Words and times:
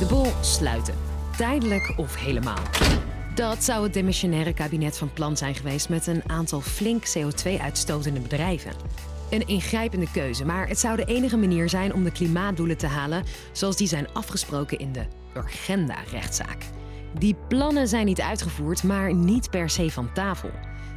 De 0.00 0.06
bol 0.06 0.26
sluiten. 0.40 0.94
Tijdelijk 1.36 1.92
of 1.96 2.16
helemaal. 2.16 2.62
Dat 3.34 3.64
zou 3.64 3.82
het 3.82 3.94
demissionaire 3.94 4.54
kabinet 4.54 4.98
van 4.98 5.12
plan 5.12 5.36
zijn 5.36 5.54
geweest 5.54 5.88
met 5.88 6.06
een 6.06 6.22
aantal 6.26 6.60
flink 6.60 7.04
CO2-uitstotende 7.06 8.20
bedrijven. 8.20 8.72
Een 9.30 9.46
ingrijpende 9.46 10.10
keuze, 10.12 10.44
maar 10.44 10.68
het 10.68 10.78
zou 10.78 10.96
de 10.96 11.04
enige 11.04 11.36
manier 11.36 11.68
zijn 11.68 11.94
om 11.94 12.04
de 12.04 12.12
klimaatdoelen 12.12 12.76
te 12.76 12.86
halen 12.86 13.24
zoals 13.52 13.76
die 13.76 13.88
zijn 13.88 14.12
afgesproken 14.12 14.78
in 14.78 14.92
de 14.92 15.04
Urgenda-rechtszaak. 15.36 16.64
Die 17.18 17.36
plannen 17.48 17.88
zijn 17.88 18.06
niet 18.06 18.20
uitgevoerd, 18.20 18.82
maar 18.82 19.14
niet 19.14 19.50
per 19.50 19.70
se 19.70 19.90
van 19.90 20.12
tafel. 20.12 20.50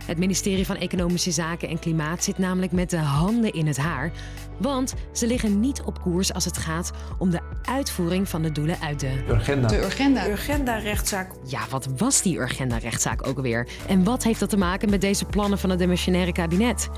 Het 0.05 0.18
ministerie 0.18 0.66
van 0.66 0.75
Economische 0.75 1.32
Zaken 1.32 1.70
en 1.70 1.80
Klimaat 1.80 2.23
zit 2.23 2.38
namelijk 2.38 2.71
met 2.71 2.89
de 2.89 2.98
handen 2.98 3.54
in 3.54 3.68
het 3.68 3.77
haar. 3.77 4.12
Want 4.57 4.94
ze 5.12 5.27
liggen 5.27 5.59
niet 5.59 5.81
op 5.81 6.02
koers 6.02 6.34
als 6.34 6.45
het 6.45 6.57
gaat 6.57 6.91
om 7.18 7.30
de 7.30 7.39
uitvoering 7.62 8.30
van 8.30 8.41
de 8.41 8.52
doelen 8.52 8.80
uit 8.81 8.99
de 8.99 9.23
Urgenda. 9.27 9.68
De 9.68 9.77
Urgenda. 9.77 10.27
Urgenda-rechtszaak. 10.27 11.31
Ja, 11.45 11.59
wat 11.70 11.88
was 11.98 12.21
die 12.21 12.38
Urgenda-rechtszaak 12.38 13.27
ook 13.27 13.38
alweer? 13.38 13.68
En 13.88 14.04
wat 14.04 14.23
heeft 14.23 14.40
dat 14.40 14.49
te 14.49 14.57
maken 14.57 14.90
met 14.90 15.02
deze 15.02 15.26
plannen 15.26 15.59
van 15.59 15.70
het 15.70 15.80
demissionaire 15.80 16.32
kabinet? 16.32 16.90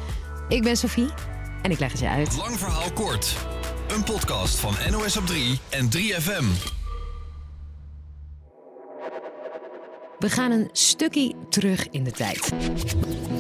Ik 0.48 0.64
ben 0.64 0.78
Sophie 0.78 1.10
en 1.62 1.72
ik 1.72 1.80
leg 1.80 1.92
het 1.92 2.00
je 2.00 2.10
uit. 2.10 2.38
Lang 2.38 2.58
verhaal 2.58 2.92
kort. 2.92 3.36
Een 3.88 4.04
podcast 4.04 4.60
van 4.60 4.74
NOS 4.92 5.18
op 5.18 5.26
3 5.26 5.60
en 5.70 5.90
3FM. 5.98 6.75
We 10.26 10.32
gaan 10.32 10.52
een 10.52 10.70
stukje 10.72 11.34
terug 11.50 11.88
in 11.92 12.04
de 12.04 12.12
tijd. 12.12 12.52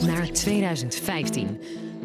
Naar 0.05 0.31
2015. 0.31 1.61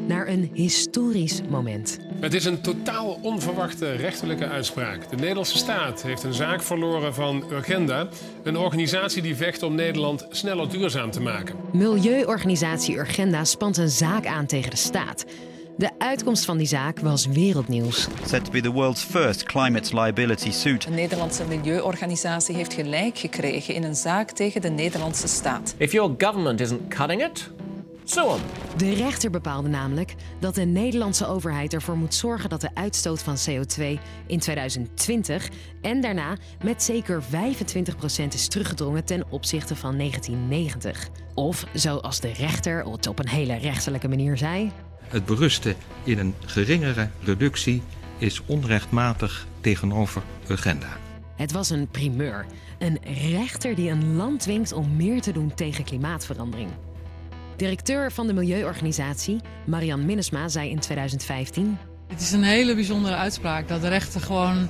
Naar 0.07 0.29
een 0.29 0.51
historisch 0.55 1.41
moment. 1.49 1.99
Het 2.21 2.35
is 2.35 2.45
een 2.45 2.61
totaal 2.61 3.19
onverwachte 3.23 3.93
rechterlijke 3.93 4.49
uitspraak. 4.49 5.11
De 5.11 5.17
Nederlandse 5.17 5.59
staat 5.59 6.03
heeft 6.03 6.23
een 6.23 6.35
zaak 6.35 6.63
verloren 6.63 7.15
van 7.15 7.45
Urgenda, 7.51 8.09
een 8.43 8.57
organisatie 8.57 9.23
die 9.23 9.37
vecht 9.37 9.63
om 9.63 9.75
Nederland 9.75 10.27
sneller 10.31 10.69
duurzaam 10.71 11.11
te 11.11 11.21
maken. 11.21 11.57
Milieuorganisatie 11.73 12.97
Urgenda 12.97 13.45
spant 13.45 13.77
een 13.77 13.91
zaak 13.91 14.27
aan 14.27 14.47
tegen 14.47 14.71
de 14.71 14.77
staat. 14.77 15.25
De 15.81 15.91
uitkomst 15.99 16.45
van 16.45 16.59
die 16.59 16.67
zaak 16.67 16.99
was 16.99 17.27
wereldnieuws. 17.27 18.09
Said 18.25 18.45
to 18.45 18.51
be 18.51 18.61
the 18.61 18.71
world's 18.71 19.03
first 19.03 19.43
climate 19.43 20.01
liability 20.01 20.51
suit. 20.51 20.87
Een 20.87 20.95
Nederlandse 20.95 21.45
milieuorganisatie 21.45 22.55
heeft 22.55 22.73
gelijk 22.73 23.19
gekregen 23.19 23.75
in 23.75 23.83
een 23.83 23.95
zaak 23.95 24.31
tegen 24.31 24.61
de 24.61 24.69
Nederlandse 24.69 25.29
staat. 25.29 25.75
If 25.77 25.93
your 25.93 26.15
government 26.19 26.61
isn't 26.61 26.89
cutting 26.89 27.25
it, 27.25 27.51
sue 28.05 28.29
'em. 28.29 28.41
De 28.77 28.95
rechter 28.95 29.31
bepaalde 29.31 29.69
namelijk 29.69 30.15
dat 30.41 30.55
de 30.55 30.65
Nederlandse 30.65 31.27
overheid 31.27 31.73
ervoor 31.73 31.97
moet 31.97 32.15
zorgen 32.15 32.51
dat 32.51 32.61
de 32.61 32.71
uitstoot 32.75 33.23
van 33.23 33.37
CO2 33.49 33.99
in 34.27 34.39
2020 34.39 35.49
en 35.83 36.01
daarna 36.01 36.37
met 36.65 36.83
zeker 36.83 37.23
25% 37.23 38.35
is 38.35 38.49
teruggedrongen 38.49 39.05
ten 39.05 39.25
opzichte 39.31 39.77
van 39.77 39.97
1990. 39.97 41.09
Of 41.35 41.65
zoals 41.73 42.21
de 42.21 42.33
rechter 42.33 42.91
het 42.91 43.07
op 43.07 43.19
een 43.19 43.29
hele 43.29 43.55
rechterlijke 43.55 44.09
manier 44.09 44.37
zei. 44.37 44.73
Het 45.11 45.25
berusten 45.25 45.75
in 46.05 46.19
een 46.19 46.35
geringere 46.47 47.09
reductie 47.23 47.83
is 48.19 48.43
onrechtmatig 48.47 49.47
tegenover 49.61 50.23
Urgenda. 50.49 50.97
Het 51.37 51.53
was 51.53 51.71
een 51.71 51.89
primeur. 51.89 52.47
Een 52.79 52.99
rechter 53.31 53.75
die 53.75 53.91
een 53.91 54.17
land 54.17 54.41
dwingt 54.41 54.73
om 54.73 54.97
meer 54.97 55.21
te 55.21 55.33
doen 55.33 55.55
tegen 55.55 55.85
klimaatverandering. 55.85 56.71
Directeur 57.57 58.13
van 58.13 58.27
de 58.27 58.33
milieuorganisatie, 58.33 59.41
Marian 59.67 60.07
Minnesma, 60.07 60.49
zei 60.49 60.71
in 60.71 60.79
2015... 60.79 61.79
Het 62.07 62.21
is 62.21 62.33
een 62.33 62.43
hele 62.43 62.75
bijzondere 62.75 63.15
uitspraak 63.15 63.69
dat 63.69 63.81
de 63.81 63.89
rechter 63.89 64.21
gewoon 64.21 64.69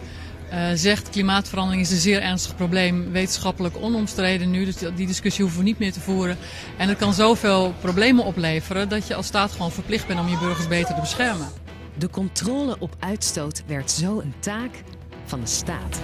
uh, 0.53 0.69
zegt... 0.75 1.09
klimaatverandering 1.09 1.83
is 1.83 1.91
een 1.91 1.97
zeer 1.97 2.23
ernstig 2.23 2.57
probleem, 2.57 3.11
wetenschappelijk 3.13 3.77
onomstreden 3.81 4.51
nu. 4.51 4.65
Dus 4.65 4.77
die 4.77 5.07
discussie 5.07 5.43
hoeven 5.43 5.61
we 5.63 5.67
niet 5.67 5.79
meer 5.79 5.93
te 5.93 6.01
voeren. 6.01 6.37
En 6.77 6.89
het 6.89 6.99
kan 6.99 7.15
zoveel 7.15 7.75
problemen 7.81 8.25
opleveren 8.25 8.89
dat 8.89 9.07
je 9.07 9.15
als 9.15 9.27
staat 9.27 9.53
gewoon 9.53 9.73
verplicht 9.73 10.07
bent 10.07 10.21
om 10.21 10.29
je 10.29 10.39
burgers 10.39 10.69
beter 10.69 10.95
te 10.95 11.01
beschermen. 11.01 11.49
De 11.99 12.11
controle 12.11 12.77
op 12.79 12.97
uitstoot 12.99 13.63
werd 13.67 13.91
zo 13.91 14.21
een 14.21 14.35
taak 14.41 14.83
van 15.25 15.41
de 15.41 15.47
staat. 15.47 16.01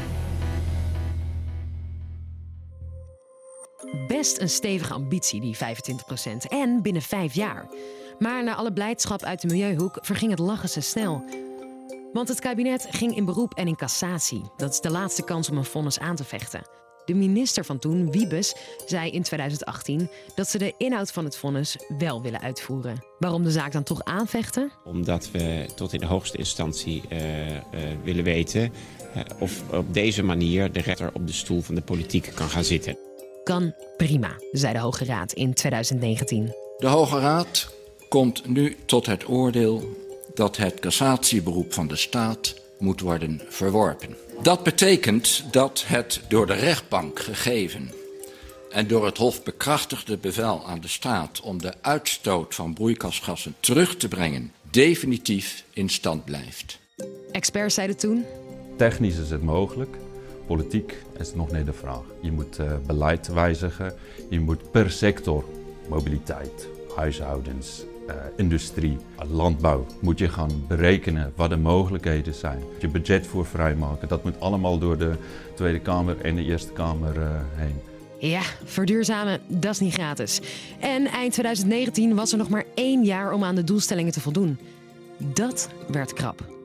Best 4.06 4.40
een 4.40 4.48
stevige 4.48 4.92
ambitie, 4.92 5.40
die 5.40 5.56
25%. 5.56 5.58
En 6.48 6.82
binnen 6.82 7.02
vijf 7.02 7.34
jaar. 7.34 7.68
Maar 8.18 8.44
na 8.44 8.54
alle 8.54 8.72
blijdschap 8.72 9.22
uit 9.22 9.40
de 9.40 9.46
milieuhoek 9.46 9.98
verging 10.00 10.30
het 10.30 10.38
lachen 10.40 10.68
ze 10.68 10.80
snel. 10.80 11.24
Want 12.16 12.28
het 12.28 12.41
kabinet 12.41 12.87
ging 12.91 13.16
in 13.16 13.25
beroep 13.25 13.54
en 13.54 13.66
in 13.66 13.77
cassatie. 13.77 14.43
Dat 14.56 14.72
is 14.72 14.81
de 14.81 14.91
laatste 14.91 15.25
kans 15.25 15.50
om 15.50 15.56
een 15.56 15.65
vonnis 15.65 15.99
aan 15.99 16.16
te 16.16 16.25
vechten. 16.25 16.62
De 17.04 17.15
minister 17.15 17.65
van 17.65 17.78
toen, 17.78 18.10
Wiebes, 18.10 18.54
zei 18.87 19.10
in 19.10 19.22
2018 19.22 20.10
dat 20.34 20.49
ze 20.49 20.59
de 20.59 20.75
inhoud 20.78 21.12
van 21.12 21.25
het 21.25 21.37
vonnis 21.37 21.77
wel 21.99 22.22
willen 22.22 22.41
uitvoeren. 22.41 23.04
Waarom 23.19 23.43
de 23.43 23.50
zaak 23.50 23.72
dan 23.72 23.82
toch 23.82 24.04
aanvechten? 24.04 24.72
Omdat 24.84 25.31
we 25.31 25.66
tot 25.75 25.93
in 25.93 26.00
de 26.00 26.06
hoogste 26.06 26.37
instantie 26.37 27.03
uh, 27.12 27.50
uh, 27.50 27.60
willen 28.04 28.25
weten 28.25 28.72
uh, 29.16 29.22
of 29.38 29.71
op 29.72 29.94
deze 29.94 30.22
manier 30.22 30.72
de 30.72 30.81
rechter 30.81 31.10
op 31.12 31.27
de 31.27 31.33
stoel 31.33 31.60
van 31.60 31.75
de 31.75 31.83
politiek 31.83 32.33
kan 32.34 32.48
gaan 32.48 32.65
zitten. 32.65 32.98
Kan 33.44 33.75
prima, 33.97 34.37
zei 34.53 34.72
de 34.72 34.78
Hoge 34.78 35.04
Raad 35.04 35.33
in 35.33 35.54
2019. 35.54 36.54
De 36.78 36.87
Hoge 36.87 37.19
Raad 37.19 37.75
komt 38.09 38.48
nu 38.48 38.77
tot 38.87 39.06
het 39.06 39.28
oordeel 39.28 40.04
dat 40.36 40.56
het 40.56 40.80
cassatieberoep 40.80 41.72
van 41.72 41.86
de 41.86 41.97
staat 41.97 42.54
moet 42.78 43.00
worden 43.00 43.41
verworpen. 43.48 44.16
Dat 44.42 44.62
betekent 44.62 45.44
dat 45.50 45.84
het 45.86 46.20
door 46.28 46.47
de 46.47 46.54
rechtbank 46.54 47.20
gegeven 47.20 47.91
en 48.70 48.86
door 48.86 49.04
het 49.04 49.16
Hof 49.16 49.42
bekrachtigde 49.42 50.16
bevel 50.16 50.66
aan 50.66 50.80
de 50.80 50.88
staat 50.88 51.41
om 51.41 51.62
de 51.62 51.72
uitstoot 51.80 52.54
van 52.54 52.74
broeikasgassen 52.74 53.54
terug 53.60 53.97
te 53.97 54.08
brengen 54.08 54.52
definitief 54.70 55.64
in 55.72 55.88
stand 55.88 56.24
blijft. 56.24 56.78
Experts 57.32 57.74
zeiden 57.74 57.97
toen. 57.97 58.24
Technisch 58.76 59.18
is 59.18 59.30
het 59.30 59.42
mogelijk. 59.42 59.97
Politiek 60.47 60.97
is 61.18 61.34
nog 61.34 61.53
niet 61.53 61.66
de 61.66 61.72
vraag. 61.72 62.04
Je 62.20 62.32
moet 62.32 62.58
uh, 62.60 62.72
beleid 62.86 63.28
wijzigen. 63.28 63.94
Je 64.30 64.41
moet 64.41 64.70
per 64.70 64.91
sector, 64.91 65.44
mobiliteit, 65.88 66.68
huishoudens, 66.97 67.84
industrie, 68.36 68.96
landbouw, 69.30 69.86
moet 70.00 70.18
je 70.18 70.28
gaan 70.28 70.64
berekenen 70.68 71.32
wat 71.36 71.50
de 71.50 71.56
mogelijkheden 71.56 72.34
zijn. 72.34 72.62
Je 72.78 72.88
budget 72.88 73.26
voor 73.26 73.46
vrijmaken, 73.46 74.08
dat 74.08 74.24
moet 74.24 74.40
allemaal 74.40 74.78
door 74.78 74.98
de 74.98 75.12
Tweede 75.54 75.80
Kamer 75.80 76.20
en 76.20 76.34
de 76.34 76.44
Eerste 76.44 76.72
Kamer 76.72 77.16
uh, 77.16 77.30
heen. 77.54 77.80
Ja, 78.18 78.42
verduurzamen, 78.64 79.40
dat 79.48 79.72
is 79.72 79.80
niet 79.80 79.94
gratis. 79.94 80.40
En 80.80 81.06
eind 81.06 81.32
2019 81.32 82.14
was 82.14 82.32
er 82.32 82.38
nog 82.38 82.48
maar 82.48 82.64
één 82.74 83.04
jaar 83.04 83.32
om 83.32 83.44
aan 83.44 83.54
de 83.54 83.64
doelstellingen 83.64 84.12
te 84.12 84.20
voldoen. 84.20 84.58
Dat 85.18 85.68
werd 85.88 86.12
krap. 86.12 86.55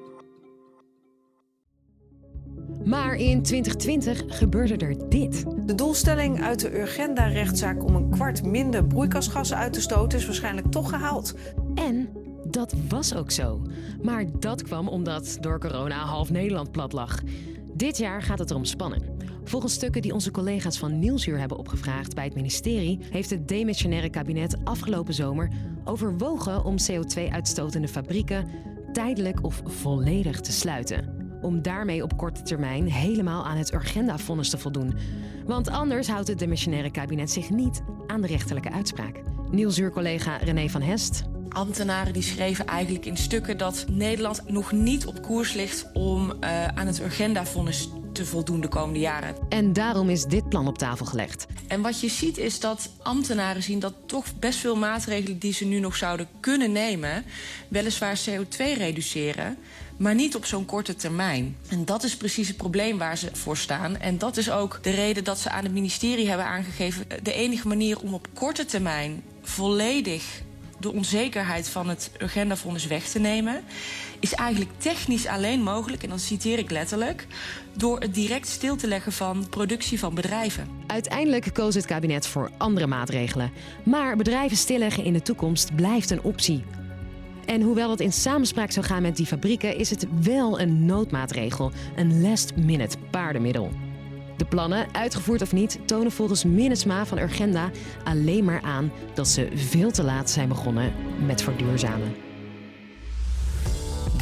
Maar 2.85 3.15
in 3.15 3.41
2020 3.41 4.23
gebeurde 4.27 4.77
er 4.77 5.09
dit. 5.09 5.45
De 5.65 5.75
doelstelling 5.75 6.41
uit 6.41 6.59
de 6.59 6.79
Urgenda-rechtszaak 6.79 7.83
om 7.83 7.95
een 7.95 8.09
kwart 8.09 8.45
minder 8.45 8.85
broeikasgassen 8.85 9.57
uit 9.57 9.73
te 9.73 9.81
stoten 9.81 10.19
is 10.19 10.25
waarschijnlijk 10.25 10.71
toch 10.71 10.89
gehaald. 10.89 11.35
En 11.75 12.09
dat 12.43 12.73
was 12.89 13.15
ook 13.15 13.31
zo. 13.31 13.61
Maar 14.01 14.25
dat 14.39 14.63
kwam 14.63 14.87
omdat 14.87 15.37
door 15.39 15.59
corona 15.59 16.05
half 16.05 16.31
Nederland 16.31 16.71
plat 16.71 16.93
lag. 16.93 17.19
Dit 17.73 17.97
jaar 17.97 18.21
gaat 18.21 18.39
het 18.39 18.49
erom 18.49 18.65
spannen. 18.65 19.03
Volgens 19.43 19.73
stukken 19.73 20.01
die 20.01 20.13
onze 20.13 20.31
collega's 20.31 20.77
van 20.77 20.99
Nieuwsuur 20.99 21.39
hebben 21.39 21.57
opgevraagd 21.57 22.15
bij 22.15 22.23
het 22.23 22.35
ministerie, 22.35 22.99
heeft 23.09 23.29
het 23.29 23.47
demissionaire 23.47 24.09
kabinet 24.09 24.57
afgelopen 24.63 25.13
zomer 25.13 25.51
overwogen 25.83 26.63
om 26.63 26.75
CO2-uitstotende 26.91 27.87
fabrieken 27.87 28.47
tijdelijk 28.91 29.43
of 29.43 29.61
volledig 29.65 30.39
te 30.39 30.51
sluiten 30.51 31.20
om 31.41 31.61
daarmee 31.61 32.03
op 32.03 32.17
korte 32.17 32.41
termijn 32.41 32.91
helemaal 32.91 33.45
aan 33.45 33.57
het 33.57 33.73
Urgenda-vonnis 33.73 34.49
te 34.49 34.57
voldoen. 34.57 34.93
Want 35.45 35.69
anders 35.69 36.07
houdt 36.07 36.27
het 36.27 36.39
demissionaire 36.39 36.91
kabinet 36.91 37.31
zich 37.31 37.49
niet 37.49 37.81
aan 38.07 38.21
de 38.21 38.27
rechterlijke 38.27 38.71
uitspraak. 38.71 39.21
Nieuwsuur-collega 39.51 40.37
René 40.37 40.69
van 40.69 40.81
Hest. 40.81 41.23
Ambtenaren 41.49 42.13
die 42.13 42.21
schreven 42.21 42.65
eigenlijk 42.65 43.05
in 43.05 43.17
stukken 43.17 43.57
dat 43.57 43.85
Nederland 43.89 44.49
nog 44.49 44.71
niet 44.71 45.05
op 45.05 45.21
koers 45.21 45.53
ligt 45.53 45.89
om 45.93 46.29
uh, 46.29 46.67
aan 46.67 46.87
het 46.87 46.99
Urgenda-vonnis 46.99 47.89
te 48.13 48.25
voldoen 48.25 48.61
de 48.61 48.67
komende 48.67 48.99
jaren. 48.99 49.35
En 49.49 49.73
daarom 49.73 50.09
is 50.09 50.25
dit 50.25 50.49
plan 50.49 50.67
op 50.67 50.77
tafel 50.77 51.05
gelegd. 51.05 51.47
En 51.67 51.81
wat 51.81 51.99
je 51.99 52.09
ziet 52.09 52.37
is 52.37 52.59
dat 52.59 52.89
ambtenaren 53.01 53.63
zien 53.63 53.79
dat 53.79 53.93
toch 54.05 54.25
best 54.39 54.59
veel 54.59 54.75
maatregelen 54.75 55.39
die 55.39 55.53
ze 55.53 55.65
nu 55.65 55.79
nog 55.79 55.95
zouden 55.95 56.27
kunnen 56.39 56.71
nemen, 56.71 57.23
weliswaar 57.67 58.19
CO2 58.29 58.57
reduceren, 58.57 59.57
maar 60.01 60.15
niet 60.15 60.35
op 60.35 60.45
zo'n 60.45 60.65
korte 60.65 60.95
termijn. 60.95 61.57
En 61.67 61.85
dat 61.85 62.03
is 62.03 62.17
precies 62.17 62.47
het 62.47 62.57
probleem 62.57 62.97
waar 62.97 63.17
ze 63.17 63.29
voor 63.33 63.57
staan. 63.57 63.97
En 63.97 64.17
dat 64.17 64.37
is 64.37 64.51
ook 64.51 64.79
de 64.81 64.89
reden 64.89 65.23
dat 65.23 65.39
ze 65.39 65.49
aan 65.49 65.63
het 65.63 65.73
ministerie 65.73 66.27
hebben 66.27 66.45
aangegeven... 66.45 67.05
de 67.23 67.33
enige 67.33 67.67
manier 67.67 67.99
om 67.99 68.13
op 68.13 68.27
korte 68.33 68.65
termijn 68.65 69.23
volledig 69.41 70.41
de 70.79 70.91
onzekerheid 70.93 71.69
van 71.69 71.89
het 71.89 72.11
Urgenda-fonds 72.21 72.87
weg 72.87 73.07
te 73.07 73.19
nemen, 73.19 73.63
is 74.19 74.33
eigenlijk 74.33 74.71
technisch 74.77 75.27
alleen 75.27 75.63
mogelijk, 75.63 76.03
en 76.03 76.09
dan 76.09 76.19
citeer 76.19 76.57
ik 76.57 76.71
letterlijk, 76.71 77.27
door 77.77 77.99
het 77.99 78.13
direct 78.13 78.47
stil 78.47 78.75
te 78.75 78.87
leggen 78.87 79.11
van 79.11 79.49
productie 79.49 79.99
van 79.99 80.15
bedrijven. 80.15 80.67
Uiteindelijk 80.87 81.53
koos 81.53 81.75
het 81.75 81.85
kabinet 81.85 82.27
voor 82.27 82.51
andere 82.57 82.87
maatregelen. 82.87 83.51
Maar 83.83 84.17
bedrijven 84.17 84.57
stilleggen 84.57 85.03
in 85.03 85.13
de 85.13 85.21
toekomst 85.21 85.75
blijft 85.75 86.09
een 86.09 86.23
optie. 86.23 86.63
En 87.51 87.61
hoewel 87.61 87.89
het 87.89 87.99
in 87.99 88.11
samenspraak 88.11 88.71
zou 88.71 88.85
gaan 88.85 89.01
met 89.01 89.15
die 89.15 89.25
fabrieken, 89.25 89.77
is 89.77 89.89
het 89.89 90.07
wel 90.21 90.59
een 90.59 90.85
noodmaatregel, 90.85 91.71
een 91.95 92.21
last-minute 92.21 92.97
paardenmiddel. 93.09 93.71
De 94.37 94.45
plannen, 94.45 94.87
uitgevoerd 94.91 95.41
of 95.41 95.51
niet, 95.51 95.79
tonen 95.85 96.11
volgens 96.11 96.43
Minnesma 96.43 97.05
van 97.05 97.17
Urgenda 97.17 97.69
alleen 98.03 98.43
maar 98.43 98.61
aan 98.61 98.91
dat 99.13 99.27
ze 99.27 99.49
veel 99.55 99.91
te 99.91 100.03
laat 100.03 100.29
zijn 100.29 100.47
begonnen 100.47 100.93
met 101.25 101.41
verduurzamen. 101.41 102.15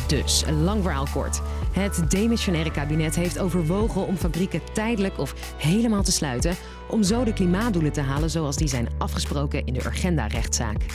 Dus, 0.08 0.44
een 0.48 0.64
lang 0.64 0.84
verhaal 0.84 1.08
kort. 1.14 1.42
Het 1.72 2.12
demissionaire 2.12 2.72
kabinet 2.72 3.16
heeft 3.16 3.40
overwogen 3.40 4.08
om 4.08 4.16
fabrieken 4.16 4.62
tijdelijk 4.74 5.18
of 5.18 5.54
helemaal 5.58 6.04
te 6.04 6.12
sluiten, 6.12 6.56
om 6.90 7.04
zo 7.04 7.24
de 7.24 7.34
klimaatdoelen 7.34 7.92
te 7.92 8.02
halen 8.02 8.30
zoals 8.30 8.56
die 8.56 8.68
zijn 8.68 8.90
afgesproken 8.98 9.66
in 9.66 9.74
de 9.74 9.86
Urgenda-rechtszaak. 9.86 10.86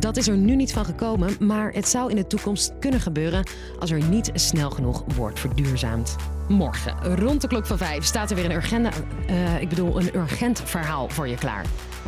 Dat 0.00 0.16
is 0.16 0.28
er 0.28 0.36
nu 0.36 0.56
niet 0.56 0.72
van 0.72 0.84
gekomen, 0.84 1.36
maar 1.40 1.72
het 1.72 1.88
zou 1.88 2.10
in 2.10 2.16
de 2.16 2.26
toekomst 2.26 2.72
kunnen 2.78 3.00
gebeuren 3.00 3.46
als 3.78 3.90
er 3.90 4.08
niet 4.08 4.30
snel 4.34 4.70
genoeg 4.70 5.04
wordt 5.16 5.40
verduurzaamd. 5.40 6.16
Morgen, 6.48 7.16
rond 7.16 7.40
de 7.40 7.48
klok 7.48 7.66
van 7.66 7.78
vijf, 7.78 8.04
staat 8.04 8.30
er 8.30 8.36
weer 8.36 8.44
een 8.44 8.50
urgenda, 8.56 8.90
uh, 9.30 9.60
ik 9.60 9.68
bedoel 9.68 10.00
een 10.00 10.16
urgent 10.16 10.62
verhaal 10.64 11.08
voor 11.08 11.28
je 11.28 11.36
klaar. 11.36 11.64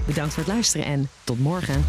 Bedankt 0.06 0.34
voor 0.34 0.42
het 0.42 0.52
luisteren 0.52 0.86
en 0.86 1.08
tot 1.24 1.38
morgen. 1.38 1.84